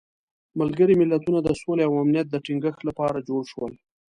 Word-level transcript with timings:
ملګري 0.59 0.93
ملتونه 1.01 1.39
د 1.41 1.49
سولې 1.61 1.83
او 1.87 1.93
امنیت 2.03 2.27
د 2.31 2.35
تینګښت 2.45 2.81
لپاره 2.89 3.25
جوړ 3.27 3.41
شول. 3.51 3.73